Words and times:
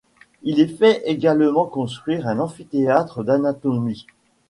Il 0.41 0.57
y 0.57 0.67
fait 0.67 1.03
également 1.05 1.67
construire 1.67 2.27
un 2.27 2.39
amphithéâtre 2.39 3.23
d'anatomie. 3.23 4.07